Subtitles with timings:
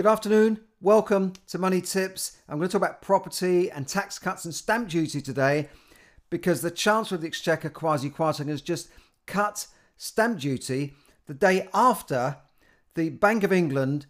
[0.00, 0.60] Good afternoon.
[0.80, 2.38] Welcome to Money Tips.
[2.48, 5.68] I'm going to talk about property and tax cuts and stamp duty today
[6.30, 8.88] because the Chancellor of the Exchequer, Kwasi Kwarteng, has just
[9.26, 9.66] cut
[9.98, 10.94] stamp duty
[11.26, 12.38] the day after
[12.94, 14.06] the Bank of England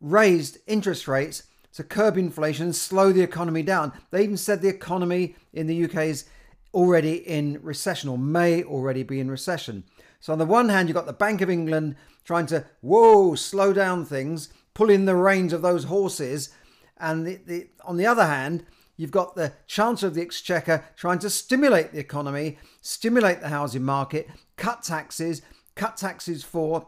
[0.00, 1.42] raised interest rates
[1.72, 3.92] to curb inflation and slow the economy down.
[4.12, 6.26] They even said the economy in the UK is
[6.72, 9.82] already in recession or may already be in recession.
[10.20, 13.72] So, on the one hand, you've got the Bank of England trying to, whoa, slow
[13.72, 16.50] down things pulling the reins of those horses.
[16.98, 18.64] And the, the, on the other hand,
[18.96, 23.82] you've got the Chancellor of the Exchequer trying to stimulate the economy, stimulate the housing
[23.82, 25.42] market, cut taxes,
[25.74, 26.86] cut taxes for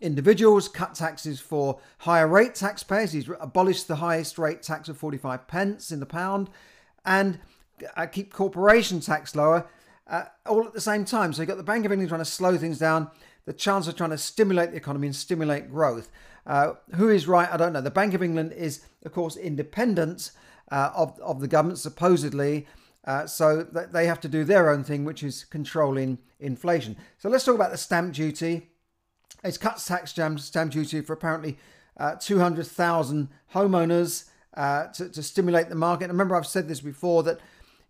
[0.00, 3.12] individuals, cut taxes for higher rate taxpayers.
[3.12, 6.50] He's abolished the highest rate tax of 45 pence in the pound
[7.04, 7.38] and
[7.96, 9.66] uh, keep corporation tax lower
[10.08, 11.32] uh, all at the same time.
[11.32, 13.10] So you've got the Bank of England trying to slow things down,
[13.46, 16.10] the chance of trying to stimulate the economy and stimulate growth.
[16.46, 17.50] Uh, who is right?
[17.50, 17.80] I don't know.
[17.80, 20.32] The Bank of England is, of course, independent
[20.70, 22.66] uh, of, of the government, supposedly.
[23.04, 26.96] Uh, so th- they have to do their own thing, which is controlling inflation.
[27.18, 28.68] So let's talk about the stamp duty.
[29.42, 31.56] It's cut tax stamp duty for apparently
[31.98, 36.04] uh, 200,000 homeowners uh, to, to stimulate the market.
[36.04, 37.38] And remember, I've said this before that,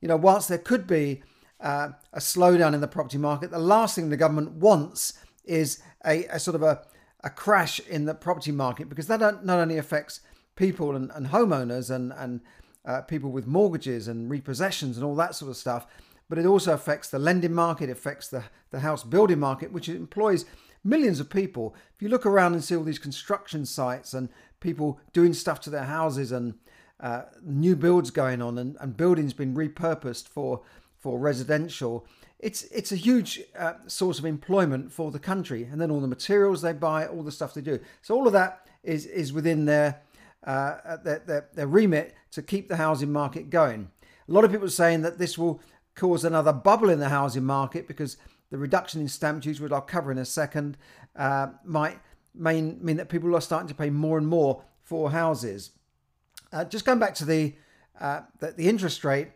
[0.01, 1.23] you know, whilst there could be
[1.61, 5.15] uh, a slowdown in the property market, the last thing the government wants
[5.47, 6.83] is a, a sort of a,
[7.25, 10.21] a crash in the property market because that not only affects
[10.55, 12.41] people and, and homeowners and, and
[12.85, 15.87] uh, people with mortgages and repossessions and all that sort of stuff,
[16.29, 20.45] but it also affects the lending market, affects the, the house building market, which employs
[20.83, 21.75] millions of people.
[21.95, 24.29] If you look around and see all these construction sites and
[24.61, 26.55] people doing stuff to their houses and
[27.01, 30.63] uh, new builds going on and, and buildings being repurposed for
[30.99, 32.05] for residential,
[32.39, 36.09] it's it's a huge uh, source of employment for the country, and then all the
[36.09, 37.81] materials they buy, all the stuff they do.
[38.03, 40.03] So all of that is is within their
[40.45, 43.91] uh, their, their, their remit to keep the housing market going.
[44.29, 45.61] A lot of people are saying that this will
[45.95, 48.17] cause another bubble in the housing market because
[48.51, 50.77] the reduction in stamp duty, which I'll cover in a second,
[51.17, 51.99] uh, might
[52.35, 55.71] mean, mean that people are starting to pay more and more for houses.
[56.53, 57.55] Uh, just going back to the,
[58.01, 59.29] uh, the, the interest rate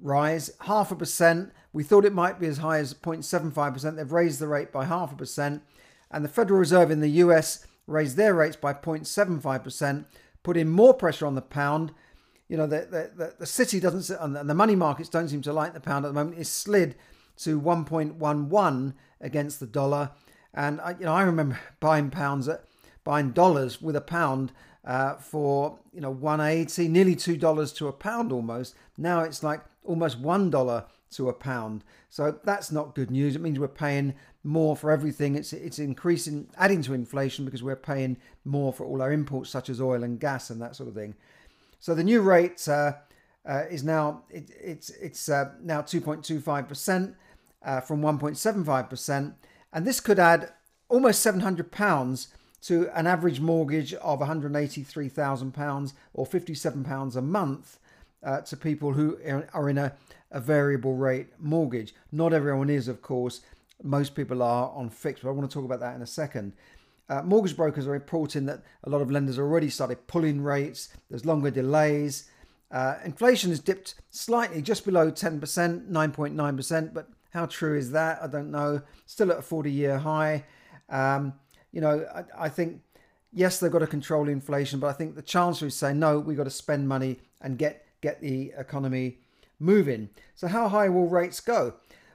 [0.00, 3.96] rise, half a percent we thought it might be as high as 0.75%.
[3.96, 5.62] They've raised the rate by half a percent.
[6.10, 10.06] And the Federal Reserve in the US raised their rates by 0.75%,
[10.42, 11.92] putting more pressure on the pound.
[12.48, 15.74] You know, the, the, the city doesn't, and the money markets don't seem to like
[15.74, 16.38] the pound at the moment.
[16.38, 16.94] It's slid
[17.40, 20.12] to 1.11 against the dollar.
[20.54, 22.64] And I, you know, I remember buying pounds at
[23.04, 24.50] buying dollars with a pound
[24.82, 28.74] uh, for you know 180, nearly two dollars to a pound almost.
[28.96, 31.84] Now it's like almost one dollar to a pound.
[32.10, 33.36] So that's not good news.
[33.36, 35.34] It means we're paying more for everything.
[35.34, 39.68] It's it's increasing, adding to inflation because we're paying more for all our imports such
[39.68, 41.14] as oil and gas and that sort of thing.
[41.78, 42.94] So the new rate uh,
[43.44, 47.14] uh, is now it, it's it's uh, now 2.25 percent
[47.64, 49.34] uh, from 1.75 percent,
[49.72, 50.52] and this could add
[50.88, 52.28] almost 700 pounds
[52.62, 57.78] to an average mortgage of 183,000 pounds or 57 pounds a month
[58.26, 59.16] uh, to people who
[59.54, 59.94] are in a
[60.30, 61.94] a variable rate mortgage.
[62.12, 63.40] Not everyone is, of course.
[63.82, 66.52] Most people are on fixed, but I want to talk about that in a second.
[67.08, 70.88] Uh, mortgage brokers are reporting that a lot of lenders already started pulling rates.
[71.08, 72.28] There's longer delays.
[72.70, 75.40] Uh, inflation has dipped slightly, just below 10%,
[75.88, 76.92] 9.9%.
[76.94, 78.20] But how true is that?
[78.20, 78.82] I don't know.
[79.06, 80.44] Still at a 40 year high.
[80.88, 81.34] Um,
[81.70, 82.80] you know, I, I, think,
[83.32, 86.36] yes, they've got to control inflation, but I think the Chancellor is saying, no, we've
[86.36, 89.18] got to spend money and get, get the economy
[89.58, 90.10] moving.
[90.34, 91.74] So how high will rates go?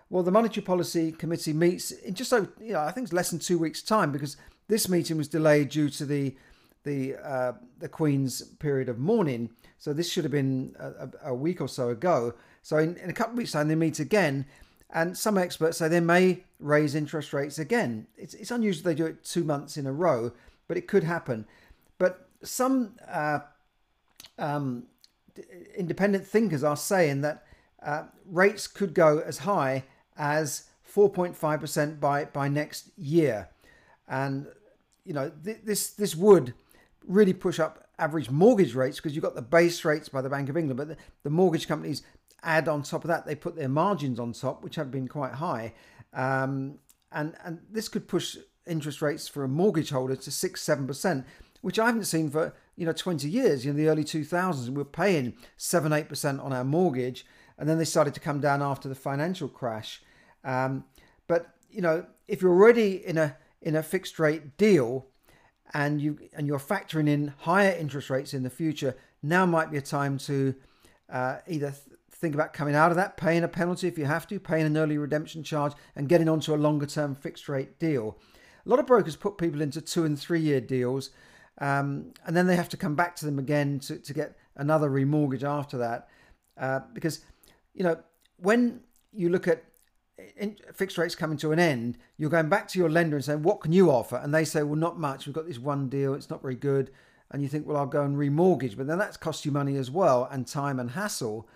[0.09, 3.29] Well, the Monetary Policy Committee meets in just so you know, I think it's less
[3.29, 4.37] than two weeks' time because
[4.67, 6.35] this meeting was delayed due to the
[6.83, 9.49] the uh, the Queen's period of mourning.
[9.77, 12.33] So this should have been a, a week or so ago.
[12.61, 14.45] So in, in a couple of weeks' time, they meet again,
[14.89, 18.07] and some experts say they may raise interest rates again.
[18.17, 20.31] It's, it's unusual they do it two months in a row,
[20.67, 21.47] but it could happen.
[21.97, 23.39] But some uh,
[24.37, 24.87] um,
[25.75, 27.45] independent thinkers are saying that
[27.83, 29.83] uh, rates could go as high
[30.17, 33.49] as 4.5% by, by next year.
[34.07, 34.47] And,
[35.05, 36.53] you know, th- this, this would
[37.07, 40.49] really push up average mortgage rates because you've got the base rates by the Bank
[40.49, 42.01] of England, but the, the, mortgage companies
[42.43, 45.33] add on top of that, they put their margins on top, which have been quite
[45.33, 45.73] high.
[46.13, 46.79] Um,
[47.11, 48.37] and, and this could push
[48.67, 51.25] interest rates for a mortgage holder to 6 7%,
[51.61, 53.65] which I haven't seen for you know 20 years.
[53.65, 57.25] Know, the early 2000s, we were paying seven eight percent on our mortgage,
[57.57, 60.01] and then they started to come down after the financial crash.
[60.43, 60.85] Um,
[61.27, 65.07] but you know, if you're already in a in a fixed rate deal,
[65.73, 69.77] and you and you're factoring in higher interest rates in the future, now might be
[69.77, 70.55] a time to
[71.09, 74.27] uh, either th- think about coming out of that, paying a penalty if you have
[74.27, 78.17] to, paying an early redemption charge, and getting onto a longer term fixed rate deal.
[78.65, 81.09] A lot of brokers put people into two and three year deals,
[81.59, 84.89] um, and then they have to come back to them again to, to get another
[84.89, 86.07] remortgage after that.
[86.57, 87.21] Uh, because,
[87.73, 87.97] you know,
[88.37, 88.81] when
[89.11, 89.63] you look at
[90.73, 93.61] fixed rates coming to an end, you're going back to your lender and saying, What
[93.61, 94.17] can you offer?
[94.17, 95.25] And they say, Well, not much.
[95.25, 96.91] We've got this one deal, it's not very good.
[97.31, 98.77] And you think, Well, I'll go and remortgage.
[98.77, 101.47] But then that's cost you money as well, and time and hassle.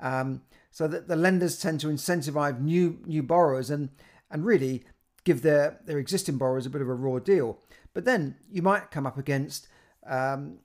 [0.00, 3.90] Um, so that the lenders tend to incentivize new new borrowers and
[4.30, 4.84] and really
[5.24, 7.58] give their their existing borrowers a bit of a raw deal.
[7.94, 9.68] But then you might come up against
[10.06, 10.58] um,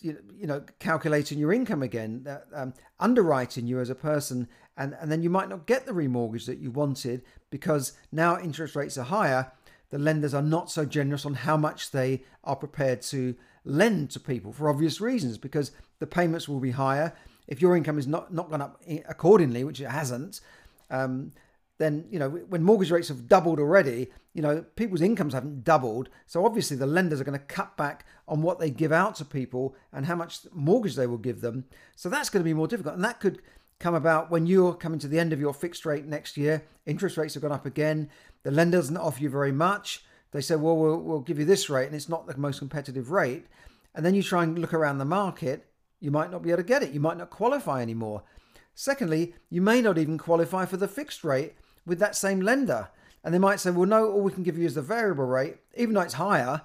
[0.00, 5.10] you, you know calculating your income again, um, underwriting you as a person, and and
[5.10, 9.04] then you might not get the remortgage that you wanted because now interest rates are
[9.04, 9.52] higher.
[9.90, 14.20] The lenders are not so generous on how much they are prepared to lend to
[14.20, 15.70] people for obvious reasons because
[16.00, 17.12] the payments will be higher
[17.46, 20.40] if your income is not not gone up accordingly, which it hasn't.
[20.90, 21.32] Um,
[21.78, 26.10] then you know when mortgage rates have doubled already you know people's incomes haven't doubled.
[26.26, 29.24] So obviously the lenders are going to cut back on what they give out to
[29.24, 31.64] people and how much mortgage they will give them.
[31.96, 32.96] So that's going to be more difficult.
[32.96, 33.40] And that could
[33.78, 37.16] come about when you're coming to the end of your fixed rate next year interest
[37.16, 38.08] rates have gone up again
[38.42, 40.04] the lender doesn't offer you very much.
[40.32, 43.10] They say well we'll, we'll give you this rate and it's not the most competitive
[43.10, 43.46] rate.
[43.94, 45.66] And then you try and look around the market
[45.98, 46.92] you might not be able to get it.
[46.92, 48.22] You might not qualify anymore.
[48.74, 51.54] Secondly you may not even qualify for the fixed rate
[51.86, 52.88] with that same lender.
[53.24, 55.56] And they might say, well, no, all we can give you is the variable rate,
[55.76, 56.62] even though it's higher,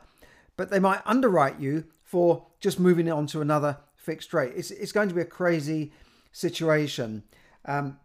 [0.58, 4.54] but they might underwrite you for just moving it on to another fixed rate.
[4.56, 5.92] It's, it's going to be a crazy
[6.32, 7.24] situation.
[7.66, 8.00] Um,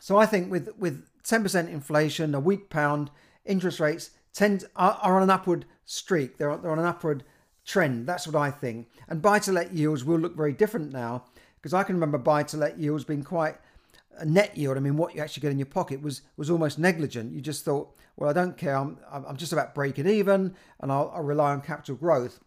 [0.00, 3.10] so I think with, with 10% inflation, a weak pound,
[3.44, 6.36] interest rates tend are, are on an upward streak.
[6.36, 7.24] They're, they're on an upward
[7.64, 8.06] trend.
[8.06, 8.88] That's what I think.
[9.08, 11.24] And buy to let yields will look very different now
[11.56, 13.56] because I can remember buy to let yields being quite
[14.24, 17.32] net yield, I mean, what you actually get in your pocket was was almost negligent.
[17.32, 18.76] You just thought, well, I don't care.
[18.76, 22.40] I'm I'm just about breaking even, and I'll, I'll rely on capital growth.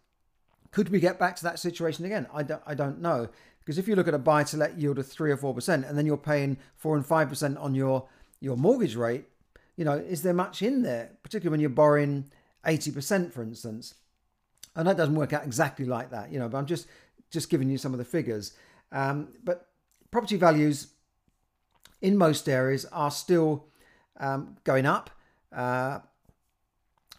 [0.70, 2.26] Could we get back to that situation again?
[2.32, 3.28] I don't I don't know
[3.60, 5.84] because if you look at a buy to let yield of three or four percent,
[5.84, 8.08] and then you're paying four and five percent on your
[8.40, 9.26] your mortgage rate,
[9.76, 11.12] you know, is there much in there?
[11.22, 12.30] Particularly when you're borrowing
[12.66, 13.94] eighty percent, for instance,
[14.74, 16.48] and that doesn't work out exactly like that, you know.
[16.48, 16.86] But I'm just
[17.30, 18.52] just giving you some of the figures.
[18.90, 19.68] Um, but
[20.10, 20.88] property values
[22.02, 23.64] in most areas are still
[24.18, 25.08] um, going up.
[25.54, 26.00] Uh,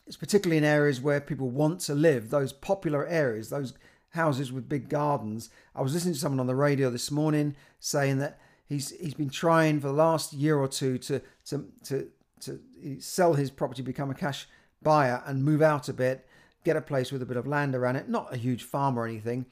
[0.06, 3.74] it's particularly in areas where people want to live, those popular areas, those
[4.10, 5.50] houses with big gardens.
[5.74, 9.30] I was listening to someone on the radio this morning saying that he's he's been
[9.30, 12.10] trying for the last year or two to to to,
[12.42, 12.60] to
[13.00, 14.48] sell his property, become a cash
[14.82, 16.28] buyer, and move out a bit,
[16.66, 19.08] get a place with a bit of land around it, not a huge farm or
[19.08, 19.46] anything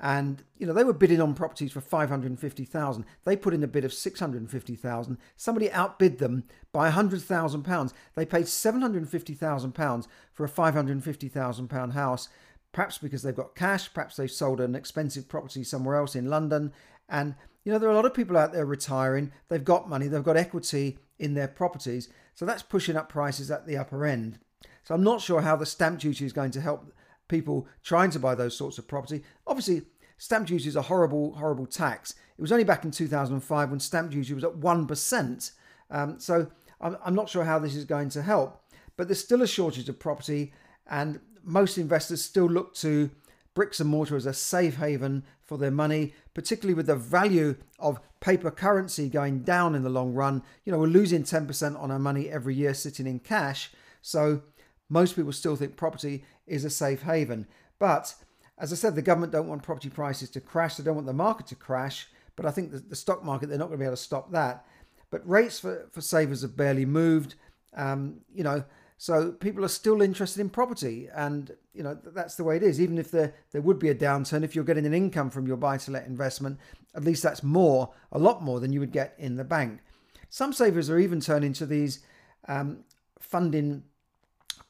[0.00, 3.84] and you know they were bidding on properties for 550,000 they put in a bid
[3.84, 7.92] of 650,000 somebody outbid them by 100,000 pounds.
[8.14, 12.28] They paid 750,000 pounds for a 550,000 pound house
[12.72, 16.72] perhaps because they've got cash perhaps they've sold an expensive property somewhere else in London.
[17.08, 19.32] And you know there are a lot of people out there retiring.
[19.48, 22.08] They've got money they've got equity in their properties.
[22.34, 24.38] So that's pushing up prices at the upper end.
[24.84, 26.92] So I'm not sure how the stamp duty is going to help
[27.30, 29.22] people trying to buy those sorts of property.
[29.46, 29.82] Obviously,
[30.18, 32.14] stamp duty is a horrible, horrible tax.
[32.36, 35.52] It was only back in 2005 when stamp duty was at 1%.
[35.90, 38.62] Um, so I'm, I'm not sure how this is going to help.
[38.96, 40.52] But there's still a shortage of property,
[40.86, 43.10] and most investors still look to
[43.54, 48.00] bricks and mortar as a safe haven for their money, particularly with the value of
[48.20, 50.42] paper currency going down in the long run.
[50.64, 53.70] You know, we're losing 10% on our money every year sitting in cash.
[54.02, 54.42] So
[54.88, 57.46] most people still think property is a safe haven.
[57.78, 58.14] But
[58.58, 60.76] as I said, the government don't want property prices to crash.
[60.76, 62.08] They don't want the market to crash.
[62.36, 64.32] But I think the, the stock market, they're not going to be able to stop
[64.32, 64.66] that.
[65.10, 67.36] But rates for, for savers have barely moved.
[67.74, 68.64] Um, you know,
[68.98, 72.80] so people are still interested in property, and you know that's the way it is.
[72.80, 75.56] Even if there there would be a downturn, if you're getting an income from your
[75.56, 76.58] buy-to-let investment,
[76.94, 79.80] at least that's more, a lot more than you would get in the bank.
[80.28, 82.00] Some savers are even turning to these
[82.46, 82.84] um,
[83.18, 83.84] funding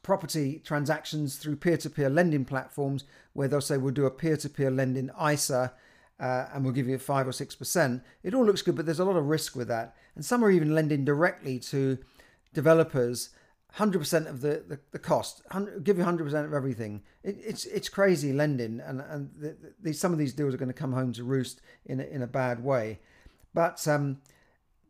[0.02, 5.72] property transactions through peer-to-peer lending platforms where they'll say we'll do a peer-to-peer lending ISA
[6.20, 8.02] uh, and we'll give you five or six percent.
[8.22, 9.96] It all looks good, but there's a lot of risk with that.
[10.14, 11.98] And some are even lending directly to
[12.52, 13.30] developers,
[13.72, 15.42] hundred percent of the, the, the cost,
[15.82, 17.02] give you hundred percent of everything.
[17.22, 20.68] It, it's it's crazy lending, and and the, the, some of these deals are going
[20.68, 23.00] to come home to roost in a, in a bad way.
[23.54, 24.20] But um,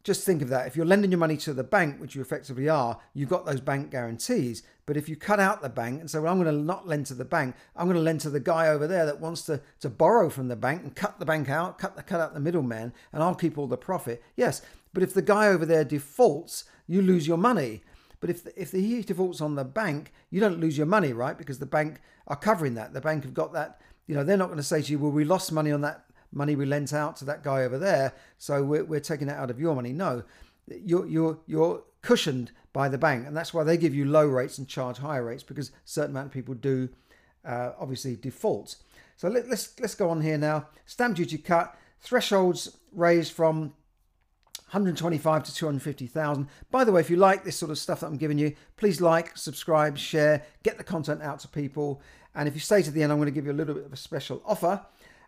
[0.02, 0.66] just think of that.
[0.66, 3.60] If you're lending your money to the bank, which you effectively are, you've got those
[3.60, 4.62] bank guarantees.
[4.86, 7.06] But if you cut out the bank and say, well, I'm going to not lend
[7.06, 9.60] to the bank, I'm going to lend to the guy over there that wants to,
[9.80, 12.40] to borrow from the bank and cut the bank out, cut, the, cut out the
[12.40, 14.22] middleman, and I'll keep all the profit.
[14.36, 17.82] Yes, but if the guy over there defaults, you lose your money.
[18.20, 21.12] But if the, if the he defaults on the bank, you don't lose your money,
[21.12, 21.36] right?
[21.36, 22.92] Because the bank are covering that.
[22.92, 23.80] The bank have got that.
[24.06, 26.04] You know, they're not going to say to you, "Well, we lost money on that
[26.32, 29.50] money we lent out to that guy over there, so we're, we're taking it out
[29.50, 30.22] of your money." No,
[30.66, 34.58] you're you're you're cushioned by the bank, and that's why they give you low rates
[34.58, 36.88] and charge higher rates because certain amount of people do
[37.44, 38.76] uh, obviously default.
[39.16, 40.68] So let, let's let's go on here now.
[40.86, 43.74] Stamp duty cut thresholds raised from
[44.70, 46.46] 125 to 250,000.
[46.70, 49.00] By the way, if you like this sort of stuff that I'm giving you, please
[49.00, 52.00] like, subscribe, share, get the content out to people.
[52.36, 53.84] And if you stay to the end, I'm going to give you a little bit
[53.84, 54.80] of a special offer.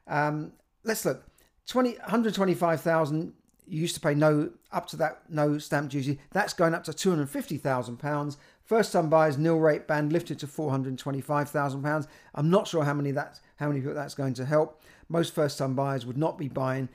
[0.07, 0.53] Um,
[0.85, 1.25] let's look.
[1.67, 3.33] 20, 125,000
[3.67, 6.19] you used to pay no up to that no stamp duty.
[6.33, 8.37] That's going up to two hundred fifty thousand pounds.
[8.65, 12.07] First time buyers nil rate band lifted to four hundred twenty five thousand pounds.
[12.35, 14.83] I'm not sure how many that's how many people that's going to help.
[15.09, 16.89] Most first time buyers would not be buying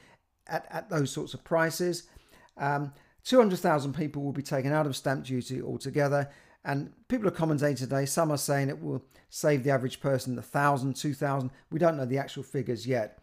[0.47, 2.03] at, at those sorts of prices.
[2.57, 6.29] Um, 200,000 people will be taken out of stamp duty altogether.
[6.63, 8.05] And people are commenting today.
[8.05, 11.51] Some are saying it will save the average person 1,000, 2,000.
[11.69, 13.19] We don't know the actual figures yet.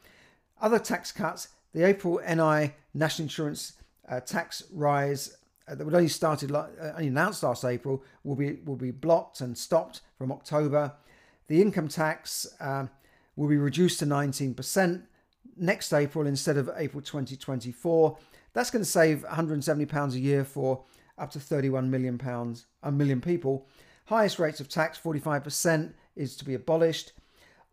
[0.60, 3.74] Other tax cuts the April NI national insurance
[4.08, 8.58] uh, tax rise uh, that would only started uh, only announced last April will be
[8.64, 10.92] will be blocked and stopped from October.
[11.48, 12.86] The income tax uh,
[13.36, 15.02] will be reduced to 19%
[15.56, 18.16] next April instead of April 2024.
[18.52, 20.84] That's going to save 170 pounds a year for
[21.18, 23.66] up to 31 million pounds a million people.
[24.06, 27.12] Highest rates of tax 45% is to be abolished.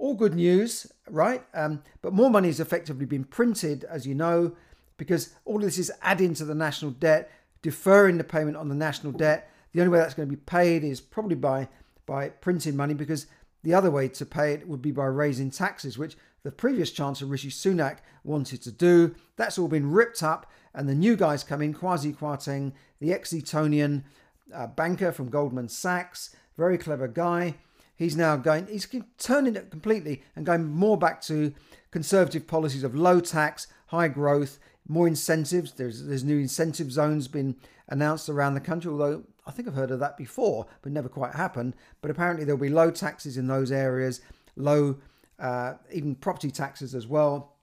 [0.02, 1.44] All good news, right?
[1.54, 4.56] Um, but more money has effectively been printed, as you know,
[4.98, 7.30] because all of this is adding to the national debt,
[7.62, 9.52] deferring the payment on the national debt.
[9.74, 11.70] The only way that's going to be paid is probably by
[12.08, 13.28] by printing money, because
[13.62, 17.28] the other way to pay it would be by raising taxes, which the previous Chancellor
[17.28, 19.14] Rishi Sunak wanted to do.
[19.36, 23.34] That's all been ripped up, and the new guys come in Kwasi Kwarteng, the ex
[23.34, 24.04] Etonian
[24.52, 27.58] uh, banker from Goldman Sachs, very clever guy.
[28.02, 28.88] He's now going, he's
[29.20, 31.54] turning it completely and going more back to
[31.92, 35.74] conservative policies of low tax, high growth, more incentives.
[35.74, 39.92] There's there's new incentive zones been announced around the country, although I think I've heard
[39.92, 41.76] of that before, but never quite happened.
[42.02, 44.22] But apparently there'll be low taxes in those areas,
[44.56, 44.98] low
[45.38, 47.54] uh, even property taxes as well.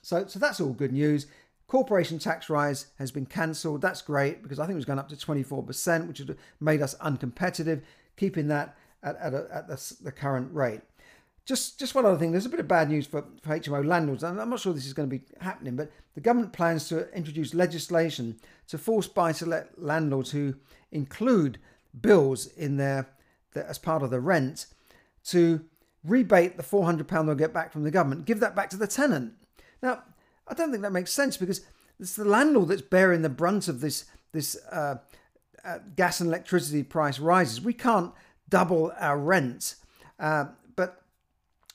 [0.00, 1.26] So so that's all good news.
[1.66, 3.82] Corporation tax rise has been cancelled.
[3.82, 6.94] That's great because I think it was going up to 24%, which would made us
[7.02, 7.82] uncompetitive.
[8.16, 10.80] Keeping that at, at, a, at the, the, current rate.
[11.44, 12.32] Just, just one other thing.
[12.32, 14.86] There's a bit of bad news for, for HMO landlords, and I'm not sure this
[14.86, 18.36] is going to be happening, but the government plans to introduce legislation
[18.68, 20.54] to force buy-to-let landlords who
[20.90, 21.58] include
[22.00, 23.08] bills in their,
[23.54, 24.66] as part of the rent
[25.24, 25.64] to
[26.02, 29.34] rebate the £400 they'll get back from the government, give that back to the tenant.
[29.82, 30.02] Now,
[30.48, 31.62] I don't think that makes sense because
[32.00, 34.96] it's the landlord that's bearing the brunt of this this uh,
[35.64, 37.60] uh, gas and electricity price rises.
[37.60, 38.12] We can't
[38.54, 39.74] double our rent.
[40.20, 40.44] Uh,
[40.76, 41.02] but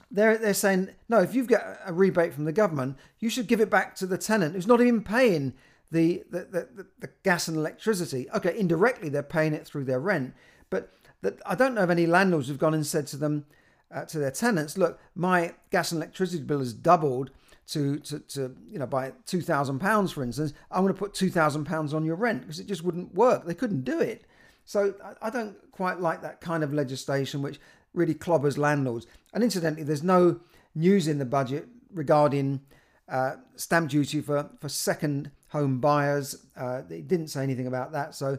[0.09, 3.59] they're, they're saying, no, if you've got a rebate from the government, you should give
[3.59, 5.53] it back to the tenant who's not even paying
[5.91, 8.29] the, the, the, the gas and electricity.
[8.33, 10.33] Okay, indirectly, they're paying it through their rent.
[10.69, 13.45] But that I don't know of any landlords who've gone and said to them,
[13.93, 17.31] uh, to their tenants, look, my gas and electricity bill has doubled
[17.71, 20.53] to, to, to you know, by £2,000, for instance.
[20.71, 23.45] I'm going to put £2,000 on your rent because it just wouldn't work.
[23.45, 24.24] They couldn't do it.
[24.69, 27.59] So I don't quite like that kind of legislation, which
[27.95, 29.07] really clobbers landlords.
[29.33, 30.41] And incidentally, there's no
[30.75, 32.61] news in the budget regarding
[33.07, 36.45] uh, stamp duty for, for second home buyers.
[36.55, 38.13] Uh, it didn't say anything about that.
[38.13, 38.38] So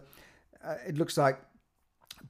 [0.64, 1.40] uh, it looks like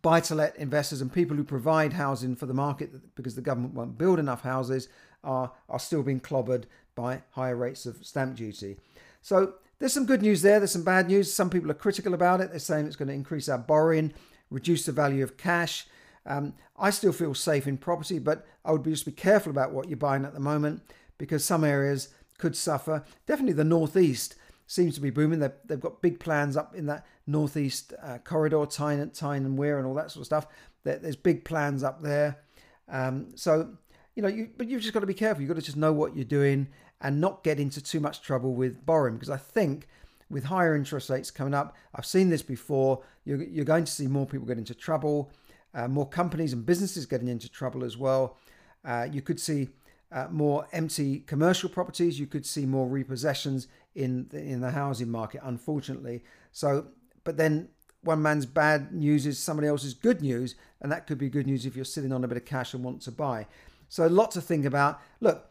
[0.01, 3.75] buy to let investors and people who provide housing for the market because the government
[3.75, 4.89] won't build enough houses
[5.25, 6.65] are, are still being clobbered
[6.95, 8.79] by higher rates of stamp duty.
[9.21, 10.61] So there's some good news there.
[10.61, 11.33] There's some bad news.
[11.33, 12.51] Some people are critical about it.
[12.51, 14.13] They're saying it's going to increase our borrowing,
[14.51, 15.87] reduce the value of cash.
[16.27, 19.73] Um, I still feel safe in property, but I would be, just be careful about
[19.73, 20.83] what you're buying at the moment
[21.17, 23.05] because some areas could suffer.
[23.27, 25.41] Definitely the northeast seems to be booming.
[25.41, 29.79] They've, they've got big plans up in that northeast uh, corridor, Tyne, Tyne and Wear
[29.79, 30.47] and all that sort of stuff.
[30.85, 32.39] There, there's big plans up there.
[32.87, 33.71] Um, so,
[34.15, 35.41] you know, you, but you've just got to be careful.
[35.41, 36.69] You've got to just know what you're doing
[37.01, 39.89] and not get into too much trouble with borrowing because I think
[40.29, 44.07] with higher interest rates coming up, I've seen this before, you're, you're going to see
[44.07, 45.31] more people get into trouble,
[45.75, 48.37] uh, more companies and businesses getting into trouble as well.
[48.85, 49.69] Uh, you could see
[50.13, 55.11] uh, more empty commercial properties, you could see more repossessions in the, in the housing
[55.11, 56.23] market, unfortunately.
[56.53, 56.87] So,
[57.25, 57.69] but then
[58.03, 61.67] one man's bad news is somebody else's good news, and that could be good news
[61.67, 63.47] if you're sitting on a bit of cash and want to buy.
[63.89, 65.01] So, a lot to think about.
[65.21, 65.50] Look,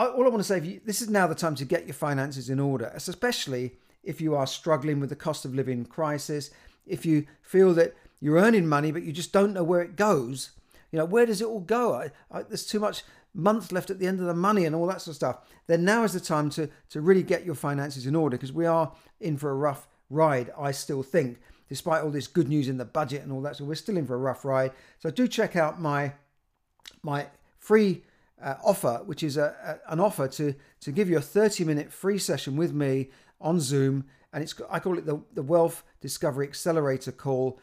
[0.00, 1.94] I, all I want to say, you, this is now the time to get your
[1.94, 6.50] finances in order, especially if you are struggling with the cost of living crisis,
[6.86, 10.52] if you feel that you're earning money but you just don't know where it goes.
[10.90, 11.94] You know, where does it all go?
[11.94, 13.02] I, I, there's too much
[13.34, 15.38] month left at the end of the money and all that sort of stuff.
[15.66, 18.64] Then now is the time to to really get your finances in order because we
[18.64, 20.50] are in for a rough ride.
[20.58, 21.38] I still think,
[21.68, 24.06] despite all this good news in the budget and all that, so we're still in
[24.06, 24.72] for a rough ride.
[24.98, 26.14] So do check out my
[27.02, 27.26] my
[27.58, 28.02] free
[28.42, 31.92] uh, offer, which is a, a, an offer to to give you a 30 minute
[31.92, 36.46] free session with me on Zoom, and it's I call it the the Wealth Discovery
[36.46, 37.58] Accelerator call,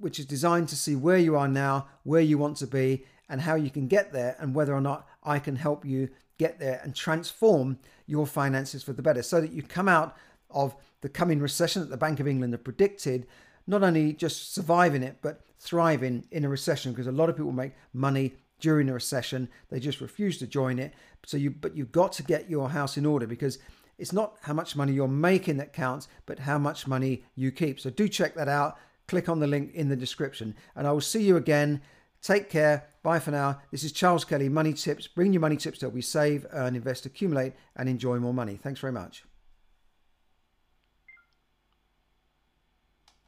[0.00, 3.40] which is designed to see where you are now, where you want to be, and
[3.40, 6.80] how you can get there, and whether or not I can help you get there
[6.82, 10.16] and transform your finances for the better, so that you come out
[10.50, 13.26] of the coming recession that the Bank of England have predicted,
[13.66, 17.52] not only just surviving it, but thriving in a recession, because a lot of people
[17.52, 19.48] make money during a recession.
[19.70, 20.94] They just refuse to join it.
[21.24, 23.58] So you, but you've got to get your house in order because
[23.98, 27.80] it's not how much money you're making that counts, but how much money you keep.
[27.80, 28.76] So do check that out.
[29.08, 31.80] Click on the link in the description, and I will see you again.
[32.22, 32.88] Take care.
[33.04, 33.60] Bye for now.
[33.70, 35.06] This is Charles Kelly, Money Tips.
[35.06, 38.58] Bring your money tips to help you save, earn, invest, accumulate, and enjoy more money.
[38.60, 39.24] Thanks very much.